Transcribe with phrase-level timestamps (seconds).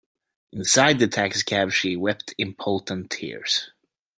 [0.51, 3.69] Inside the taxicab she wept impotent tears.